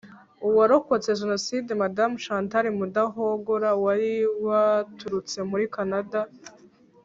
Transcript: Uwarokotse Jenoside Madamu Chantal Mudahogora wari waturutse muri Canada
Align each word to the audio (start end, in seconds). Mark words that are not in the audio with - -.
Uwarokotse 0.47 1.09
Jenoside 1.21 1.69
Madamu 1.81 2.15
Chantal 2.25 2.65
Mudahogora 2.79 3.69
wari 3.83 4.11
waturutse 4.45 5.37
muri 5.49 5.65
Canada 5.75 6.19